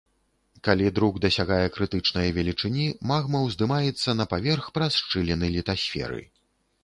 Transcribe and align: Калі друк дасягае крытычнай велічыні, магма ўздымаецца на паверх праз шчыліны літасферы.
Калі 0.67 0.85
друк 0.99 1.17
дасягае 1.25 1.65
крытычнай 1.75 2.31
велічыні, 2.37 2.87
магма 3.13 3.41
ўздымаецца 3.45 4.17
на 4.19 4.25
паверх 4.33 4.65
праз 4.79 4.93
шчыліны 5.03 5.47
літасферы. 5.57 6.21